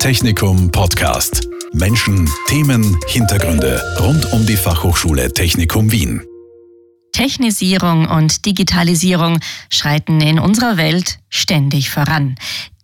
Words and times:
Technikum 0.00 0.72
Podcast. 0.72 1.46
Menschen, 1.74 2.26
Themen, 2.48 2.98
Hintergründe 3.06 3.82
rund 4.00 4.32
um 4.32 4.46
die 4.46 4.56
Fachhochschule 4.56 5.30
Technikum 5.30 5.92
Wien. 5.92 6.22
Technisierung 7.12 8.08
und 8.08 8.46
Digitalisierung 8.46 9.40
schreiten 9.68 10.22
in 10.22 10.38
unserer 10.38 10.78
Welt 10.78 11.18
ständig 11.28 11.90
voran. 11.90 12.36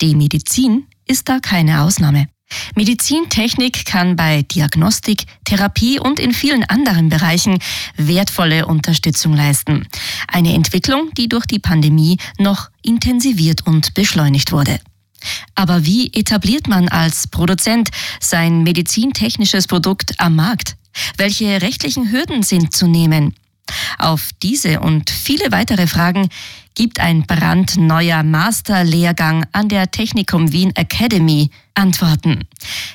Die 0.02 0.14
Medizin 0.14 0.88
ist 1.06 1.30
da 1.30 1.38
keine 1.38 1.80
Ausnahme. 1.80 2.28
Medizintechnik 2.74 3.86
kann 3.86 4.14
bei 4.16 4.42
Diagnostik, 4.42 5.24
Therapie 5.44 5.98
und 5.98 6.20
in 6.20 6.32
vielen 6.32 6.64
anderen 6.64 7.08
Bereichen 7.08 7.60
wertvolle 7.96 8.66
Unterstützung 8.66 9.32
leisten. 9.32 9.88
Eine 10.28 10.52
Entwicklung, 10.52 11.14
die 11.16 11.30
durch 11.30 11.46
die 11.46 11.60
Pandemie 11.60 12.18
noch 12.38 12.68
intensiviert 12.82 13.66
und 13.66 13.94
beschleunigt 13.94 14.52
wurde. 14.52 14.78
Aber 15.54 15.84
wie 15.84 16.12
etabliert 16.12 16.68
man 16.68 16.88
als 16.88 17.26
Produzent 17.26 17.90
sein 18.20 18.62
medizintechnisches 18.62 19.66
Produkt 19.66 20.14
am 20.18 20.36
Markt? 20.36 20.76
Welche 21.16 21.62
rechtlichen 21.62 22.10
Hürden 22.10 22.42
sind 22.42 22.74
zu 22.74 22.86
nehmen? 22.86 23.34
Auf 23.98 24.30
diese 24.42 24.80
und 24.80 25.10
viele 25.10 25.50
weitere 25.50 25.86
Fragen 25.86 26.28
gibt 26.74 27.00
ein 27.00 27.22
brandneuer 27.26 28.22
Masterlehrgang 28.22 29.46
an 29.52 29.68
der 29.68 29.90
Technikum 29.90 30.52
Wien 30.52 30.76
Academy 30.76 31.50
Antworten. 31.74 32.46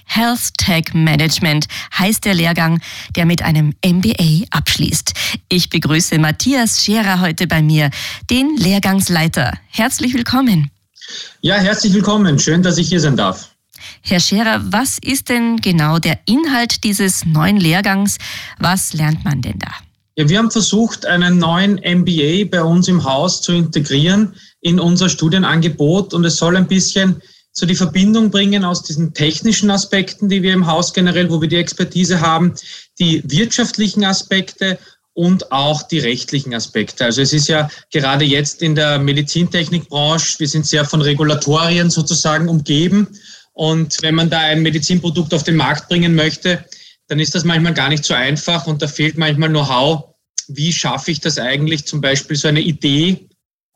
Health 0.06 0.54
Tech 0.58 0.94
Management 0.94 1.68
heißt 1.98 2.26
der 2.26 2.36
Lehrgang, 2.36 2.80
der 3.16 3.26
mit 3.26 3.42
einem 3.42 3.74
MBA 3.86 4.46
abschließt. 4.52 5.14
Ich 5.50 5.70
begrüße 5.70 6.20
Matthias 6.20 6.84
Scherer 6.84 7.20
heute 7.20 7.48
bei 7.48 7.62
mir, 7.62 7.90
den 8.30 8.56
Lehrgangsleiter. 8.58 9.54
Herzlich 9.70 10.14
willkommen. 10.14 10.72
Ja, 11.42 11.56
herzlich 11.56 11.94
willkommen. 11.94 12.40
Schön, 12.40 12.62
dass 12.64 12.78
ich 12.78 12.90
hier 12.90 13.00
sein 13.00 13.18
darf. 13.18 13.52
Herr 14.02 14.20
Scherer, 14.20 14.62
was 14.64 14.98
ist 15.04 15.30
denn 15.30 15.58
genau 15.58 16.00
der 16.00 16.20
Inhalt 16.26 16.84
dieses 16.84 17.26
neuen 17.26 17.58
Lehrgangs? 17.58 18.18
Was 18.60 18.94
lernt 18.94 19.24
man 19.24 19.42
denn 19.42 19.60
da? 19.60 19.72
Ja, 20.16 20.28
wir 20.28 20.38
haben 20.38 20.52
versucht, 20.52 21.06
einen 21.06 21.38
neuen 21.38 21.76
MBA 21.76 22.46
bei 22.50 22.62
uns 22.62 22.88
im 22.88 23.04
Haus 23.04 23.42
zu 23.42 23.54
integrieren 23.54 24.36
in 24.60 24.80
unser 24.80 25.10
Studienangebot 25.10 26.14
und 26.14 26.26
es 26.26 26.38
soll 26.38 26.58
ein 26.58 26.68
bisschen 26.68 27.22
so 27.54 27.66
die 27.66 27.76
Verbindung 27.76 28.30
bringen 28.30 28.64
aus 28.64 28.84
diesen 28.84 29.14
technischen 29.14 29.70
Aspekten, 29.72 30.30
die 30.30 30.42
wir 30.42 30.54
im 30.54 30.68
Haus 30.68 30.94
generell, 30.94 31.30
wo 31.30 31.42
wir 31.42 31.50
die 31.50 31.58
Expertise 31.58 32.22
haben, 32.22 32.54
die 33.00 33.22
wirtschaftlichen 33.26 34.06
Aspekte 34.06 34.78
und 35.14 35.52
auch 35.52 35.84
die 35.84 36.00
rechtlichen 36.00 36.54
Aspekte. 36.54 37.06
Also 37.06 37.22
es 37.22 37.34
ist 37.34 37.48
ja 37.48 37.70
gerade 37.92 38.26
jetzt 38.26 38.62
in 38.62 38.76
der 38.76 39.00
Medizintechnikbranche, 39.00 40.40
wir 40.40 40.48
sind 40.48 40.66
sehr 40.66 40.86
von 40.86 41.02
Regulatorien 41.02 41.90
sozusagen 41.90 42.48
umgeben. 42.48 43.08
Und 43.54 44.02
wenn 44.02 44.16
man 44.16 44.30
da 44.30 44.40
ein 44.40 44.62
Medizinprodukt 44.62 45.34
auf 45.34 45.44
den 45.44 45.58
Markt 45.58 45.90
bringen 45.90 46.16
möchte, 46.16 46.64
dann 47.08 47.20
ist 47.20 47.36
das 47.36 47.44
manchmal 47.44 47.74
gar 47.74 47.90
nicht 47.90 48.06
so 48.06 48.14
einfach 48.14 48.68
und 48.68 48.82
da 48.82 48.88
fehlt 48.88 49.18
manchmal 49.18 49.50
Know-how. 49.50 50.06
Wie 50.48 50.72
schaffe 50.72 51.12
ich 51.12 51.20
das 51.20 51.38
eigentlich, 51.38 51.86
zum 51.86 52.00
Beispiel 52.00 52.38
so 52.38 52.48
eine 52.48 52.62
Idee 52.62 53.30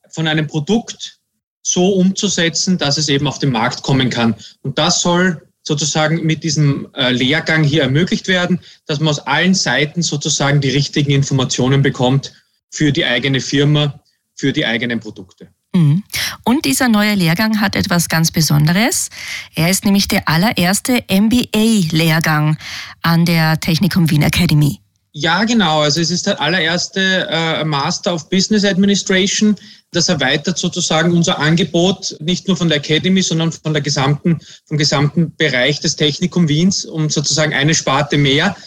von 0.09 0.27
einem 0.27 0.47
Produkt 0.47 1.19
so 1.61 1.93
umzusetzen, 1.95 2.77
dass 2.77 2.97
es 2.97 3.09
eben 3.09 3.27
auf 3.27 3.39
den 3.39 3.51
Markt 3.51 3.81
kommen 3.81 4.09
kann. 4.09 4.35
Und 4.61 4.77
das 4.77 5.01
soll 5.01 5.44
sozusagen 5.67 6.25
mit 6.25 6.43
diesem 6.43 6.87
äh, 6.93 7.11
Lehrgang 7.11 7.63
hier 7.63 7.83
ermöglicht 7.83 8.27
werden, 8.27 8.59
dass 8.85 8.99
man 8.99 9.09
aus 9.09 9.19
allen 9.19 9.55
Seiten 9.55 10.01
sozusagen 10.01 10.61
die 10.61 10.69
richtigen 10.69 11.11
Informationen 11.11 11.81
bekommt 11.81 12.33
für 12.69 12.91
die 12.91 13.05
eigene 13.05 13.41
Firma, 13.41 13.99
für 14.35 14.53
die 14.53 14.65
eigenen 14.65 14.99
Produkte. 14.99 15.47
Mhm. 15.73 16.03
Und 16.43 16.65
dieser 16.65 16.87
neue 16.87 17.15
Lehrgang 17.15 17.59
hat 17.59 17.75
etwas 17.75 18.07
ganz 18.07 18.31
Besonderes. 18.31 19.09
Er 19.55 19.69
ist 19.69 19.85
nämlich 19.85 20.07
der 20.07 20.29
allererste 20.29 21.03
MBA-Lehrgang 21.09 22.57
an 23.01 23.25
der 23.25 23.59
Technikum 23.59 24.09
Wien 24.09 24.21
Academy. 24.21 24.79
Ja, 25.17 25.45
genau. 25.45 25.79
Also 25.79 26.01
es 26.01 26.11
ist 26.11 26.27
der 26.27 26.41
allererste 26.41 27.25
äh, 27.29 27.63
Master 27.63 28.13
of 28.13 28.29
Business 28.29 28.65
Administration. 28.65 29.55
Das 29.91 30.09
erweitert 30.09 30.57
sozusagen 30.57 31.13
unser 31.13 31.39
Angebot 31.39 32.17
nicht 32.19 32.49
nur 32.49 32.57
von 32.57 32.67
der 32.67 32.79
Academy, 32.79 33.21
sondern 33.21 33.53
von 33.53 33.71
der 33.71 33.81
gesamten, 33.81 34.41
vom 34.65 34.77
gesamten 34.77 35.33
Bereich 35.37 35.79
des 35.79 35.95
Technikum 35.95 36.49
Wiens 36.49 36.83
um 36.83 37.09
sozusagen 37.09 37.53
eine 37.53 37.73
Sparte 37.73 38.17
mehr. 38.17 38.57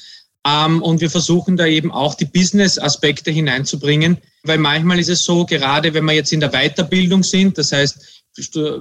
Ähm, 0.47 0.81
und 0.81 1.03
wir 1.03 1.11
versuchen 1.11 1.59
da 1.59 1.67
eben 1.67 1.93
auch 1.93 2.15
die 2.15 2.25
Business-Aspekte 2.25 3.31
hineinzubringen, 3.31 4.17
weil 4.43 4.57
manchmal 4.57 4.99
ist 4.99 5.11
es 5.11 5.25
so, 5.25 5.45
gerade 5.45 5.93
wenn 5.93 6.07
wir 6.07 6.15
jetzt 6.15 6.33
in 6.33 6.41
der 6.41 6.53
Weiterbildung 6.53 7.25
sind, 7.25 7.59
das 7.59 7.73
heißt 7.73 8.25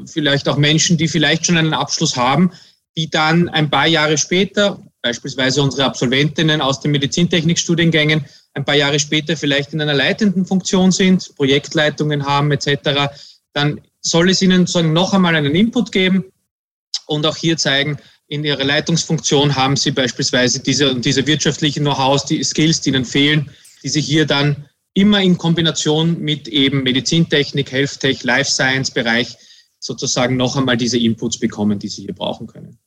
vielleicht 0.05 0.47
auch 0.47 0.55
Menschen, 0.55 0.97
die 0.97 1.09
vielleicht 1.09 1.45
schon 1.45 1.57
einen 1.57 1.73
Abschluss 1.73 2.15
haben, 2.15 2.53
die 2.95 3.09
dann 3.09 3.49
ein 3.49 3.69
paar 3.69 3.87
Jahre 3.87 4.17
später, 4.17 4.79
beispielsweise 5.01 5.61
unsere 5.61 5.85
Absolventinnen 5.85 6.61
aus 6.61 6.79
den 6.79 6.91
Medizintechnikstudiengängen, 6.91 8.25
ein 8.53 8.65
paar 8.65 8.75
Jahre 8.75 8.99
später 8.99 9.37
vielleicht 9.37 9.73
in 9.73 9.81
einer 9.81 9.93
leitenden 9.93 10.45
Funktion 10.45 10.91
sind, 10.91 11.35
Projektleitungen 11.35 12.25
haben 12.25 12.51
etc., 12.51 13.13
dann 13.53 13.81
soll 14.01 14.29
es 14.29 14.41
ihnen 14.41 14.67
sozusagen 14.67 14.93
noch 14.93 15.13
einmal 15.13 15.35
einen 15.35 15.55
Input 15.55 15.91
geben 15.91 16.25
und 17.07 17.25
auch 17.25 17.35
hier 17.35 17.57
zeigen, 17.57 17.97
in 18.27 18.43
ihrer 18.43 18.63
Leitungsfunktion 18.63 19.55
haben 19.55 19.77
sie 19.77 19.91
beispielsweise 19.91 20.59
diese, 20.59 20.95
diese 20.95 21.25
wirtschaftlichen 21.25 21.83
Know-hows, 21.83 22.25
die 22.25 22.43
Skills, 22.43 22.81
die 22.81 22.89
ihnen 22.89 23.05
fehlen, 23.05 23.49
die 23.83 23.89
sie 23.89 24.01
hier 24.01 24.25
dann 24.25 24.67
immer 24.93 25.21
in 25.21 25.37
Kombination 25.37 26.19
mit 26.19 26.47
eben 26.47 26.83
Medizintechnik, 26.83 27.71
Health 27.71 27.99
Tech, 27.99 28.23
Life 28.23 28.51
Science 28.51 28.91
Bereich 28.91 29.37
sozusagen 29.79 30.35
noch 30.35 30.57
einmal 30.57 30.75
diese 30.75 30.97
Inputs 30.97 31.39
bekommen, 31.39 31.79
die 31.79 31.87
sie 31.87 32.01
hier 32.03 32.13
brauchen 32.13 32.47
können. 32.47 32.79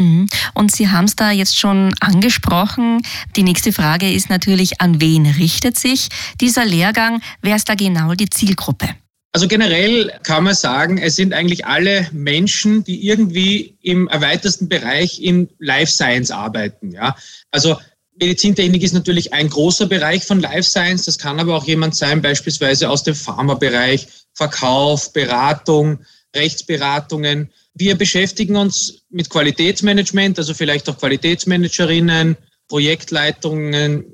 Mhm. 0.00 0.28
Und 0.54 0.74
Sie 0.74 0.88
haben 0.88 1.04
es 1.04 1.16
da 1.16 1.30
jetzt 1.30 1.58
schon 1.58 1.94
angesprochen. 2.00 3.02
Die 3.36 3.42
nächste 3.42 3.72
Frage 3.72 4.12
ist 4.12 4.30
natürlich, 4.30 4.80
an 4.80 5.00
wen 5.00 5.26
richtet 5.26 5.78
sich 5.78 6.08
dieser 6.40 6.64
Lehrgang? 6.64 7.22
Wer 7.40 7.56
ist 7.56 7.68
da 7.68 7.74
genau 7.74 8.14
die 8.14 8.30
Zielgruppe? 8.30 8.88
Also 9.34 9.48
generell 9.48 10.12
kann 10.24 10.44
man 10.44 10.54
sagen, 10.54 10.98
es 10.98 11.16
sind 11.16 11.32
eigentlich 11.32 11.64
alle 11.64 12.06
Menschen, 12.12 12.84
die 12.84 13.06
irgendwie 13.06 13.74
im 13.80 14.06
erweiterten 14.08 14.68
Bereich 14.68 15.22
in 15.22 15.48
Life 15.58 15.90
Science 15.90 16.30
arbeiten. 16.30 16.92
Ja, 16.92 17.16
also 17.50 17.78
Medizintechnik 18.20 18.82
ist 18.82 18.92
natürlich 18.92 19.32
ein 19.32 19.48
großer 19.48 19.86
Bereich 19.86 20.24
von 20.24 20.40
Life 20.40 20.68
Science. 20.68 21.06
Das 21.06 21.18
kann 21.18 21.40
aber 21.40 21.56
auch 21.56 21.66
jemand 21.66 21.94
sein, 21.96 22.20
beispielsweise 22.20 22.90
aus 22.90 23.04
dem 23.04 23.14
Pharmabereich, 23.14 24.06
Verkauf, 24.34 25.14
Beratung, 25.14 26.00
Rechtsberatungen. 26.36 27.50
Wir 27.74 27.96
beschäftigen 27.96 28.56
uns 28.56 29.02
mit 29.10 29.30
Qualitätsmanagement, 29.30 30.38
also 30.38 30.52
vielleicht 30.54 30.88
auch 30.88 30.98
Qualitätsmanagerinnen, 30.98 32.36
Projektleitungen, 32.68 34.04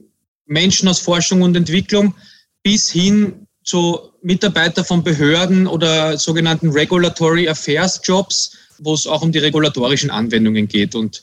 Menschen 0.47 0.89
aus 0.89 1.01
Forschung 1.01 1.43
und 1.43 1.57
Entwicklung 1.57 2.15
bis 2.63 2.91
hin 2.91 3.47
zu 3.65 3.99
Mitarbeiter 4.23 4.85
von 4.85 5.03
Behörden 5.03 5.67
oder 5.67 6.17
sogenannten 6.19 6.71
Regulatory 6.71 7.49
Affairs 7.49 8.01
Jobs, 8.03 8.57
wo 8.79 8.95
es 8.95 9.07
auch 9.07 9.23
um 9.23 9.33
die 9.33 9.39
regulatorischen 9.39 10.11
Anwendungen 10.11 10.67
geht. 10.67 10.95
Und 10.95 11.23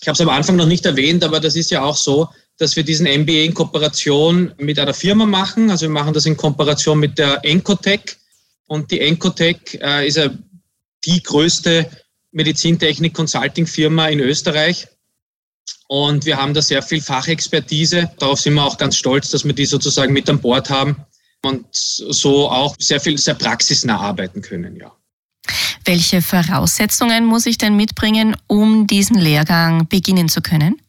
ich 0.00 0.08
habe 0.08 0.14
es 0.14 0.20
am 0.20 0.28
Anfang 0.28 0.56
noch 0.56 0.66
nicht 0.66 0.86
erwähnt, 0.86 1.22
aber 1.24 1.40
das 1.40 1.56
ist 1.56 1.70
ja 1.70 1.82
auch 1.82 1.96
so, 1.96 2.28
dass 2.56 2.76
wir 2.76 2.84
diesen 2.84 3.06
MBA 3.06 3.44
in 3.44 3.54
Kooperation 3.54 4.52
mit 4.58 4.78
einer 4.78 4.94
Firma 4.94 5.26
machen. 5.26 5.70
Also 5.70 5.86
wir 5.86 5.90
machen 5.90 6.14
das 6.14 6.26
in 6.26 6.36
Kooperation 6.36 6.98
mit 6.98 7.18
der 7.18 7.44
Encotech. 7.44 8.16
Und 8.66 8.90
die 8.90 9.00
Encotech 9.00 9.78
äh, 9.82 10.06
ist 10.06 10.16
ja 10.16 10.30
die 11.06 11.22
größte 11.22 11.90
Medizintechnik-Consulting-Firma 12.32 14.08
in 14.08 14.20
Österreich. 14.20 14.88
Und 15.86 16.24
wir 16.24 16.36
haben 16.36 16.54
da 16.54 16.62
sehr 16.62 16.82
viel 16.82 17.00
Fachexpertise. 17.00 18.10
Darauf 18.18 18.40
sind 18.40 18.54
wir 18.54 18.64
auch 18.64 18.78
ganz 18.78 18.96
stolz, 18.96 19.28
dass 19.30 19.44
wir 19.44 19.52
die 19.52 19.66
sozusagen 19.66 20.12
mit 20.12 20.28
an 20.28 20.40
Bord 20.40 20.70
haben 20.70 20.96
und 21.42 21.66
so 21.72 22.50
auch 22.50 22.74
sehr 22.78 23.00
viel, 23.00 23.18
sehr 23.18 23.34
praxisnah 23.34 24.00
arbeiten 24.00 24.42
können, 24.42 24.76
ja. 24.76 24.92
Welche 25.84 26.22
Voraussetzungen 26.22 27.26
muss 27.26 27.44
ich 27.44 27.58
denn 27.58 27.76
mitbringen, 27.76 28.34
um 28.46 28.86
diesen 28.86 29.18
Lehrgang 29.18 29.86
beginnen 29.86 30.30
zu 30.30 30.40
können? 30.40 30.80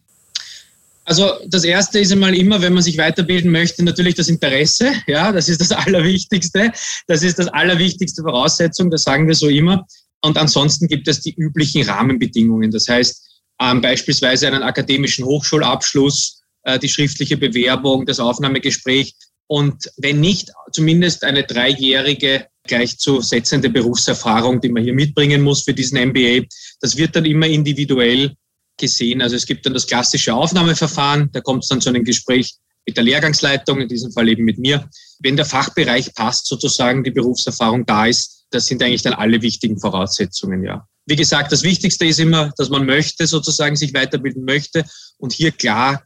Also 1.03 1.33
das 1.47 1.63
erste 1.63 2.00
ist 2.00 2.11
einmal 2.11 2.33
immer, 2.33 2.61
wenn 2.61 2.73
man 2.73 2.81
sich 2.81 2.97
weiterbilden 2.97 3.51
möchte, 3.51 3.83
natürlich 3.83 4.15
das 4.15 4.27
Interesse. 4.27 4.91
Ja, 5.06 5.31
das 5.31 5.50
ist 5.50 5.61
das 5.61 5.71
Allerwichtigste. 5.85 6.71
Das 7.07 7.21
ist 7.21 7.38
das 7.38 7.47
allerwichtigste 7.47 8.23
Voraussetzung. 8.23 8.89
Das 8.89 9.03
sagen 9.03 9.27
wir 9.27 9.35
so 9.35 9.50
immer. 9.50 9.85
Und 10.25 10.38
ansonsten 10.39 10.88
gibt 10.88 11.07
es 11.07 11.22
die 11.22 11.36
üblichen 11.36 11.88
Rahmenbedingungen. 11.88 12.72
Das 12.72 12.88
heißt 12.88 13.44
ähm, 13.62 13.81
beispielsweise 13.81 14.48
einen 14.48 14.63
akademischen 14.63 15.24
Hochschulabschluss, 15.24 16.42
äh, 16.63 16.80
die 16.80 16.89
schriftliche 16.89 17.38
Bewerbung, 17.38 18.07
das 18.07 18.19
Aufnahmegespräch 18.19 19.13
und 19.48 19.92
wenn 19.98 20.19
nicht, 20.19 20.51
zumindest 20.72 21.24
eine 21.24 21.44
dreijährige 21.44 22.48
gleichzusetzende 22.63 23.69
Berufserfahrung, 23.69 24.60
die 24.60 24.69
man 24.69 24.83
hier 24.83 24.95
mitbringen 24.95 25.44
muss 25.44 25.62
für 25.62 25.74
diesen 25.75 26.00
MBA. 26.10 26.48
Das 26.81 26.98
wird 26.98 27.16
dann 27.16 27.25
immer 27.25 27.45
individuell 27.45 28.33
gesehen. 28.80 29.21
Also 29.21 29.36
es 29.36 29.45
gibt 29.45 29.68
dann 29.68 29.75
das 29.75 29.86
klassische 29.86 30.33
Aufnahmeverfahren, 30.33 31.30
da 31.31 31.42
kommt 31.42 31.63
es 31.63 31.69
dann 31.69 31.81
zu 31.81 31.89
einem 31.89 32.04
Gespräch 32.04 32.56
mit 32.88 32.98
der 32.98 33.04
Lehrgangsleitung, 33.04 33.81
in 33.81 33.88
diesem 33.88 34.12
Fall 34.12 34.28
eben 34.30 34.44
mit 34.44 34.57
mir. 34.57 34.89
Wenn 35.19 35.36
der 35.36 35.45
Fachbereich 35.45 36.16
passt, 36.16 36.48
sozusagen 36.48 37.04
die 37.04 37.12
Berufserfahrung 37.12 37.86
da 37.86 38.07
ist, 38.07 38.44
das 38.56 38.68
sind 38.68 38.81
eigentlich 38.81 39.04
dann 39.04 39.13
alle 39.13 39.42
wichtigen 39.42 39.80
Voraussetzungen, 39.80 40.63
ja. 40.63 40.88
Wie 41.06 41.16
gesagt, 41.16 41.52
das 41.52 41.62
Wichtigste 41.62 42.06
ist 42.06 42.19
immer, 42.19 42.52
dass 42.57 42.69
man 42.69 42.86
möchte, 42.86 43.28
sozusagen 43.28 43.75
sich 43.75 43.94
weiterbilden 43.94 44.44
möchte 44.44 44.86
und 45.18 45.34
hier 45.34 45.52
klar, 45.52 46.04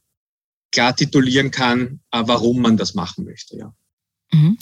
klar 0.71 0.95
titulieren 0.95 1.51
kann, 1.51 2.01
äh, 2.11 2.23
warum 2.25 2.61
man 2.61 2.75
das 2.75 2.95
machen 2.95 3.23
möchte, 3.25 3.55
ja. 3.55 3.73
Mhm. 4.31 4.57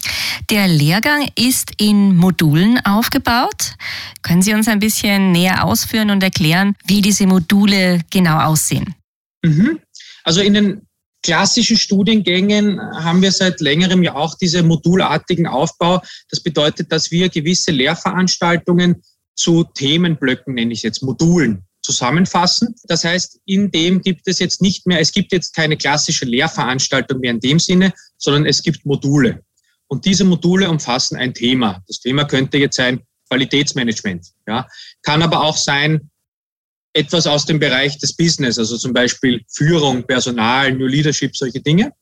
Der 0.50 0.68
Lehrgang 0.68 1.28
ist 1.36 1.72
in 1.78 2.16
Modulen 2.16 2.80
aufgebaut. 2.86 3.76
Können 4.22 4.42
Sie 4.42 4.54
uns 4.54 4.68
ein 4.68 4.80
bisschen 4.80 5.32
näher 5.34 5.66
ausführen 5.66 6.10
und 6.10 6.24
erklären, 6.24 6.76
wie 6.86 7.02
diese 7.02 7.28
Module 7.28 8.02
genau 8.10 8.40
aussehen? 8.40 8.96
Mhm. 9.44 9.80
Also 10.24 10.42
in 10.42 10.54
den 10.54 10.87
klassischen 11.24 11.78
Studiengängen 11.78 12.80
haben 12.80 13.22
wir 13.22 13.32
seit 13.32 13.60
längerem 13.62 14.04
ja 14.04 14.16
auch 14.16 14.36
diese 14.36 14.64
modulartigen 14.64 15.48
Aufbau. 15.48 16.02
Das 16.30 16.42
bedeutet, 16.42 16.92
dass 16.92 17.12
wir 17.12 17.30
gewisse 17.30 17.72
Lehrveranstaltungen 17.72 19.02
zu 19.36 19.64
Themenblöcken, 19.64 20.56
nenne 20.56 20.74
ich 20.74 20.84
jetzt 20.84 21.04
Modulen, 21.04 21.64
zusammenfassen. 21.82 22.76
Das 22.86 23.04
heißt, 23.04 23.40
in 23.46 23.72
dem 23.72 24.02
gibt 24.02 24.28
es 24.28 24.40
jetzt 24.40 24.62
nicht 24.62 24.86
mehr, 24.86 25.00
es 25.00 25.12
gibt 25.12 25.32
jetzt 25.32 25.56
keine 25.56 25.78
klassische 25.78 26.26
Lehrveranstaltung 26.26 27.20
mehr 27.20 27.32
in 27.32 27.40
dem 27.40 27.60
Sinne, 27.60 27.94
sondern 28.18 28.46
es 28.46 28.62
gibt 28.62 28.86
Module. 28.86 29.42
Und 29.88 30.06
diese 30.06 30.26
Module 30.26 30.70
umfassen 30.70 31.18
ein 31.18 31.34
Thema. 31.34 31.82
Das 31.88 32.00
Thema 32.00 32.26
könnte 32.26 32.58
jetzt 32.58 32.76
sein 32.76 33.02
Qualitätsmanagement. 33.30 34.28
Ja. 34.48 34.68
Kann 35.02 35.22
aber 35.22 35.42
auch 35.42 35.58
sein 35.58 36.10
etwas 36.98 37.28
aus 37.28 37.46
dem 37.46 37.60
Bereich 37.60 37.98
des 38.00 38.16
Business, 38.16 38.58
also 38.58 38.78
zum 38.78 38.92
Beispiel 38.92 39.42
Führung, 39.50 40.06
Personal, 40.06 40.74
New 40.74 40.88
Leadership, 40.88 41.38
solche 41.38 41.62
Dinge. 41.62 41.94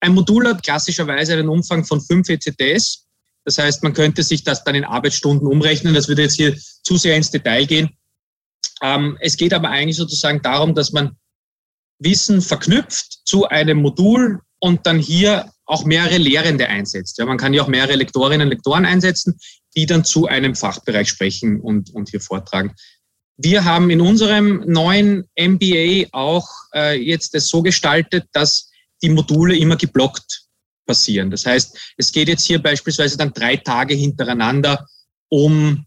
Ein 0.00 0.14
Modul 0.14 0.48
hat 0.48 0.62
klassischerweise 0.62 1.34
einen 1.34 1.48
Umfang 1.48 1.84
von 1.84 2.00
fünf 2.00 2.28
ECTS. 2.28 3.06
Das 3.44 3.58
heißt, 3.58 3.82
man 3.82 3.92
könnte 3.92 4.22
sich 4.22 4.42
das 4.42 4.64
dann 4.64 4.74
in 4.74 4.84
Arbeitsstunden 4.84 5.46
umrechnen. 5.46 5.94
Das 5.94 6.08
würde 6.08 6.22
jetzt 6.22 6.36
hier 6.36 6.56
zu 6.82 6.96
sehr 6.96 7.16
ins 7.16 7.30
Detail 7.30 7.66
gehen. 7.66 7.90
Ähm, 8.82 9.18
es 9.20 9.36
geht 9.36 9.52
aber 9.52 9.68
eigentlich 9.68 9.96
sozusagen 9.96 10.40
darum, 10.42 10.74
dass 10.74 10.92
man 10.92 11.16
Wissen 11.98 12.40
verknüpft 12.40 13.20
zu 13.24 13.46
einem 13.48 13.78
Modul 13.78 14.40
und 14.60 14.86
dann 14.86 14.98
hier 14.98 15.52
auch 15.66 15.84
mehrere 15.84 16.18
Lehrende 16.18 16.68
einsetzt. 16.68 17.18
Ja, 17.18 17.26
man 17.26 17.38
kann 17.38 17.54
ja 17.54 17.62
auch 17.62 17.68
mehrere 17.68 17.96
Lektorinnen 17.96 18.46
und 18.46 18.52
Lektoren 18.52 18.86
einsetzen, 18.86 19.38
die 19.76 19.86
dann 19.86 20.04
zu 20.04 20.26
einem 20.26 20.54
Fachbereich 20.54 21.08
sprechen 21.08 21.60
und, 21.60 21.94
und 21.94 22.10
hier 22.10 22.20
vortragen. 22.20 22.74
Wir 23.36 23.64
haben 23.64 23.90
in 23.90 24.00
unserem 24.00 24.62
neuen 24.66 25.24
MBA 25.36 26.08
auch 26.12 26.48
äh, 26.74 26.96
jetzt 26.96 27.34
das 27.34 27.48
so 27.48 27.62
gestaltet, 27.62 28.26
dass 28.32 28.70
die 29.02 29.08
Module 29.08 29.56
immer 29.56 29.76
geblockt 29.76 30.44
passieren. 30.86 31.30
Das 31.30 31.44
heißt, 31.44 31.94
es 31.96 32.12
geht 32.12 32.28
jetzt 32.28 32.46
hier 32.46 32.62
beispielsweise 32.62 33.16
dann 33.16 33.32
drei 33.32 33.56
Tage 33.56 33.94
hintereinander 33.94 34.86
um 35.28 35.84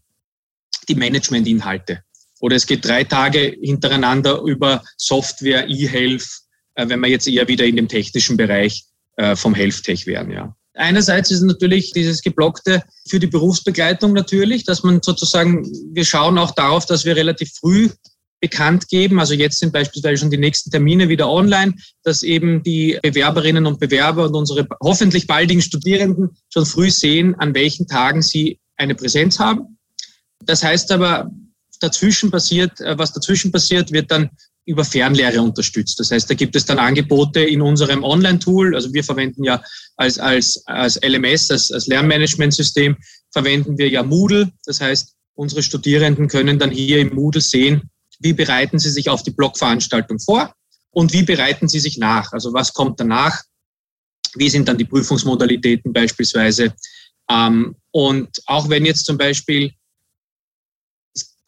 die 0.88 0.94
Managementinhalte. 0.94 2.02
Oder 2.40 2.56
es 2.56 2.66
geht 2.66 2.84
drei 2.84 3.04
Tage 3.04 3.56
hintereinander 3.60 4.40
über 4.42 4.82
Software, 4.96 5.68
E-Health, 5.68 6.28
äh, 6.74 6.88
wenn 6.88 7.00
wir 7.00 7.08
jetzt 7.08 7.26
eher 7.26 7.48
wieder 7.48 7.64
in 7.64 7.76
dem 7.76 7.88
technischen 7.88 8.36
Bereich 8.36 8.84
äh, 9.16 9.34
vom 9.34 9.54
Health 9.54 9.82
Tech 9.82 10.06
wären, 10.06 10.30
ja. 10.30 10.54
Einerseits 10.78 11.32
ist 11.32 11.42
natürlich 11.42 11.92
dieses 11.92 12.22
Geblockte 12.22 12.82
für 13.08 13.18
die 13.18 13.26
Berufsbegleitung 13.26 14.12
natürlich, 14.12 14.64
dass 14.64 14.84
man 14.84 15.02
sozusagen, 15.02 15.68
wir 15.92 16.04
schauen 16.04 16.38
auch 16.38 16.52
darauf, 16.52 16.86
dass 16.86 17.04
wir 17.04 17.16
relativ 17.16 17.52
früh 17.52 17.88
bekannt 18.40 18.88
geben. 18.88 19.18
Also 19.18 19.34
jetzt 19.34 19.58
sind 19.58 19.72
beispielsweise 19.72 20.18
schon 20.18 20.30
die 20.30 20.38
nächsten 20.38 20.70
Termine 20.70 21.08
wieder 21.08 21.28
online, 21.28 21.74
dass 22.04 22.22
eben 22.22 22.62
die 22.62 22.96
Bewerberinnen 23.02 23.66
und 23.66 23.80
Bewerber 23.80 24.26
und 24.26 24.34
unsere 24.36 24.68
hoffentlich 24.80 25.26
baldigen 25.26 25.62
Studierenden 25.62 26.30
schon 26.48 26.64
früh 26.64 26.92
sehen, 26.92 27.34
an 27.34 27.54
welchen 27.54 27.88
Tagen 27.88 28.22
sie 28.22 28.60
eine 28.76 28.94
Präsenz 28.94 29.40
haben. 29.40 29.78
Das 30.44 30.62
heißt 30.62 30.92
aber, 30.92 31.28
dazwischen 31.80 32.30
passiert, 32.30 32.80
äh, 32.80 32.96
was 32.96 33.12
dazwischen 33.12 33.50
passiert, 33.50 33.90
wird 33.90 34.12
dann 34.12 34.30
über 34.68 34.84
Fernlehre 34.84 35.40
unterstützt. 35.40 35.98
Das 35.98 36.10
heißt, 36.10 36.28
da 36.28 36.34
gibt 36.34 36.54
es 36.54 36.66
dann 36.66 36.78
Angebote 36.78 37.40
in 37.40 37.62
unserem 37.62 38.04
Online-Tool. 38.04 38.74
Also 38.74 38.92
wir 38.92 39.02
verwenden 39.02 39.42
ja 39.42 39.62
als, 39.96 40.18
als, 40.18 40.62
als 40.66 41.00
LMS, 41.02 41.50
als, 41.50 41.72
als 41.72 41.86
Lernmanagementsystem, 41.86 42.94
verwenden 43.32 43.78
wir 43.78 43.88
ja 43.88 44.02
Moodle. 44.02 44.52
Das 44.66 44.82
heißt, 44.82 45.14
unsere 45.34 45.62
Studierenden 45.62 46.28
können 46.28 46.58
dann 46.58 46.70
hier 46.70 46.98
im 47.00 47.14
Moodle 47.14 47.40
sehen, 47.40 47.88
wie 48.20 48.34
bereiten 48.34 48.78
sie 48.78 48.90
sich 48.90 49.08
auf 49.08 49.22
die 49.22 49.30
Blogveranstaltung 49.30 50.18
vor 50.18 50.52
und 50.90 51.14
wie 51.14 51.22
bereiten 51.22 51.66
sie 51.66 51.80
sich 51.80 51.96
nach. 51.96 52.32
Also 52.32 52.52
was 52.52 52.74
kommt 52.74 53.00
danach? 53.00 53.42
Wie 54.34 54.50
sind 54.50 54.68
dann 54.68 54.76
die 54.76 54.84
Prüfungsmodalitäten 54.84 55.94
beispielsweise? 55.94 56.74
Ähm, 57.30 57.74
und 57.90 58.28
auch 58.44 58.68
wenn 58.68 58.84
jetzt 58.84 59.06
zum 59.06 59.16
Beispiel 59.16 59.72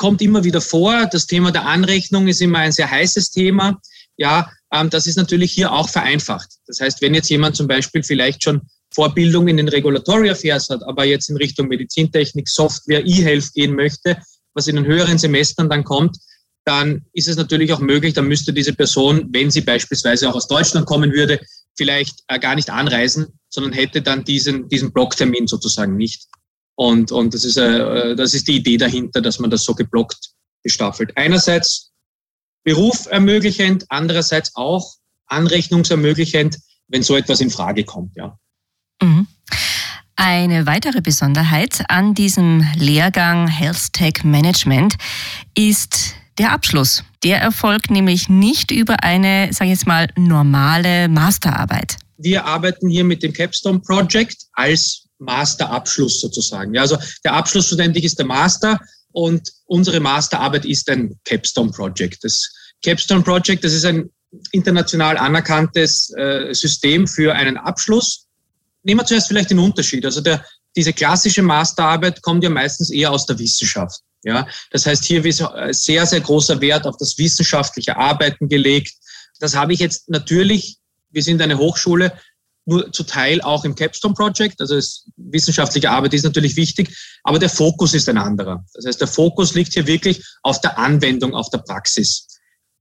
kommt 0.00 0.22
immer 0.22 0.44
wieder 0.44 0.62
vor. 0.62 1.06
Das 1.12 1.26
Thema 1.26 1.52
der 1.52 1.66
Anrechnung 1.66 2.26
ist 2.26 2.40
immer 2.40 2.60
ein 2.60 2.72
sehr 2.72 2.90
heißes 2.90 3.32
Thema. 3.32 3.78
Ja, 4.16 4.50
ähm, 4.72 4.88
das 4.88 5.06
ist 5.06 5.16
natürlich 5.16 5.52
hier 5.52 5.72
auch 5.72 5.90
vereinfacht. 5.90 6.48
Das 6.66 6.80
heißt, 6.80 7.02
wenn 7.02 7.12
jetzt 7.12 7.28
jemand 7.28 7.54
zum 7.54 7.68
Beispiel 7.68 8.02
vielleicht 8.02 8.42
schon 8.42 8.62
Vorbildung 8.94 9.46
in 9.48 9.58
den 9.58 9.68
Regulatory 9.68 10.30
Affairs 10.30 10.70
hat, 10.70 10.82
aber 10.84 11.04
jetzt 11.04 11.28
in 11.28 11.36
Richtung 11.36 11.68
Medizintechnik, 11.68 12.48
Software, 12.48 13.06
E-Health 13.06 13.52
gehen 13.52 13.76
möchte, 13.76 14.16
was 14.54 14.68
in 14.68 14.76
den 14.76 14.86
höheren 14.86 15.18
Semestern 15.18 15.68
dann 15.68 15.84
kommt, 15.84 16.16
dann 16.64 17.04
ist 17.12 17.28
es 17.28 17.36
natürlich 17.36 17.70
auch 17.74 17.80
möglich, 17.80 18.14
dann 18.14 18.26
müsste 18.26 18.54
diese 18.54 18.72
Person, 18.72 19.28
wenn 19.32 19.50
sie 19.50 19.60
beispielsweise 19.60 20.30
auch 20.30 20.34
aus 20.34 20.48
Deutschland 20.48 20.86
kommen 20.86 21.12
würde, 21.12 21.40
vielleicht 21.76 22.20
äh, 22.28 22.38
gar 22.38 22.54
nicht 22.54 22.70
anreisen, 22.70 23.38
sondern 23.50 23.74
hätte 23.74 24.00
dann 24.00 24.24
diesen, 24.24 24.66
diesen 24.70 24.92
Blocktermin 24.92 25.46
sozusagen 25.46 25.98
nicht. 25.98 26.26
Und, 26.76 27.12
und 27.12 27.34
das, 27.34 27.44
ist, 27.44 27.56
äh, 27.56 28.14
das 28.16 28.34
ist 28.34 28.48
die 28.48 28.56
Idee 28.56 28.76
dahinter, 28.76 29.20
dass 29.20 29.38
man 29.38 29.50
das 29.50 29.64
so 29.64 29.74
geblockt 29.74 30.30
gestaffelt. 30.62 31.12
Einerseits 31.16 31.92
Beruf 32.64 33.06
ermöglichend, 33.06 33.86
andererseits 33.88 34.54
auch 34.54 34.94
anrechnungsermöglichend, 35.26 36.58
wenn 36.88 37.02
so 37.02 37.16
etwas 37.16 37.40
in 37.40 37.50
Frage 37.50 37.84
kommt. 37.84 38.14
Ja. 38.16 38.36
Mhm. 39.02 39.26
Eine 40.16 40.66
weitere 40.66 41.00
Besonderheit 41.00 41.82
an 41.88 42.14
diesem 42.14 42.66
Lehrgang 42.76 43.48
Health 43.48 43.94
Tech 43.94 44.22
Management 44.22 44.96
ist 45.56 46.14
der 46.36 46.52
Abschluss. 46.52 47.04
Der 47.24 47.40
erfolgt 47.40 47.90
nämlich 47.90 48.28
nicht 48.28 48.70
über 48.70 49.02
eine, 49.02 49.52
sage 49.52 49.70
ich 49.70 49.78
jetzt 49.78 49.86
mal, 49.86 50.08
normale 50.16 51.08
Masterarbeit. 51.08 51.96
Wir 52.18 52.44
arbeiten 52.44 52.90
hier 52.90 53.04
mit 53.04 53.22
dem 53.22 53.32
Capstone 53.32 53.80
Project 53.80 54.44
als 54.52 55.06
Masterabschluss 55.20 56.20
sozusagen. 56.20 56.74
Ja, 56.74 56.82
also 56.82 56.98
der 57.24 57.34
Abschluss 57.34 57.68
schlussendlich 57.68 58.04
ist 58.04 58.18
der 58.18 58.26
Master 58.26 58.80
und 59.12 59.52
unsere 59.66 60.00
Masterarbeit 60.00 60.64
ist 60.64 60.88
ein 60.88 61.18
Capstone 61.24 61.70
Project. 61.70 62.24
Das 62.24 62.50
Capstone 62.84 63.22
Project, 63.22 63.64
das 63.64 63.72
ist 63.72 63.84
ein 63.84 64.10
international 64.52 65.16
anerkanntes 65.16 66.12
äh, 66.16 66.54
System 66.54 67.06
für 67.06 67.34
einen 67.34 67.56
Abschluss. 67.56 68.26
Nehmen 68.82 69.00
wir 69.00 69.06
zuerst 69.06 69.28
vielleicht 69.28 69.50
den 69.50 69.58
Unterschied. 69.58 70.04
Also 70.04 70.20
der, 70.20 70.44
diese 70.76 70.92
klassische 70.92 71.42
Masterarbeit 71.42 72.22
kommt 72.22 72.44
ja 72.44 72.50
meistens 72.50 72.90
eher 72.90 73.10
aus 73.10 73.26
der 73.26 73.38
Wissenschaft. 73.38 74.00
Ja, 74.22 74.46
das 74.70 74.84
heißt, 74.84 75.04
hier 75.04 75.24
ist 75.24 75.42
sehr, 75.70 76.04
sehr 76.04 76.20
großer 76.20 76.60
Wert 76.60 76.86
auf 76.86 76.96
das 76.98 77.16
wissenschaftliche 77.16 77.96
Arbeiten 77.96 78.48
gelegt. 78.48 78.92
Das 79.38 79.56
habe 79.56 79.72
ich 79.72 79.80
jetzt 79.80 80.10
natürlich, 80.10 80.76
wir 81.10 81.22
sind 81.22 81.40
eine 81.40 81.56
Hochschule, 81.56 82.12
nur 82.70 82.92
zu 82.92 83.02
Teil 83.02 83.40
auch 83.42 83.64
im 83.64 83.74
Capstone 83.74 84.14
Project. 84.14 84.60
Also 84.60 84.76
es, 84.76 85.06
wissenschaftliche 85.16 85.90
Arbeit 85.90 86.14
ist 86.14 86.24
natürlich 86.24 86.56
wichtig, 86.56 86.96
aber 87.24 87.38
der 87.38 87.50
Fokus 87.50 87.92
ist 87.92 88.08
ein 88.08 88.16
anderer. 88.16 88.64
Das 88.74 88.86
heißt, 88.86 89.00
der 89.00 89.08
Fokus 89.08 89.54
liegt 89.54 89.74
hier 89.74 89.86
wirklich 89.86 90.24
auf 90.42 90.60
der 90.60 90.78
Anwendung, 90.78 91.34
auf 91.34 91.50
der 91.50 91.58
Praxis. 91.58 92.26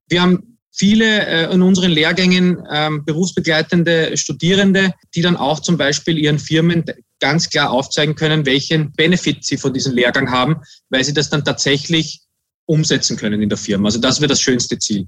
Wir 0.07 0.21
haben 0.21 0.57
viele 0.71 1.25
äh, 1.25 1.53
in 1.53 1.61
unseren 1.61 1.91
Lehrgängen 1.91 2.63
ähm, 2.71 3.03
berufsbegleitende 3.03 4.15
Studierende, 4.15 4.93
die 5.15 5.21
dann 5.21 5.35
auch 5.35 5.59
zum 5.59 5.77
Beispiel 5.77 6.17
ihren 6.17 6.39
Firmen 6.39 6.85
ganz 7.19 7.49
klar 7.49 7.71
aufzeigen 7.71 8.15
können, 8.15 8.45
welchen 8.45 8.93
Benefit 8.93 9.43
sie 9.43 9.57
von 9.57 9.73
diesem 9.73 9.93
Lehrgang 9.93 10.31
haben, 10.31 10.57
weil 10.89 11.03
sie 11.03 11.13
das 11.13 11.29
dann 11.29 11.43
tatsächlich 11.43 12.21
umsetzen 12.65 13.17
können 13.17 13.41
in 13.41 13.49
der 13.49 13.57
Firma. 13.57 13.87
Also 13.87 13.99
das 13.99 14.21
wäre 14.21 14.29
das 14.29 14.41
schönste 14.41 14.77
Ziel. 14.77 15.07